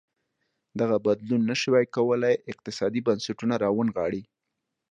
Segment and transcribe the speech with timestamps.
[0.79, 4.21] دغه بدلون نه ش وای کولی اقتصادي بنسټونه راونغاړي.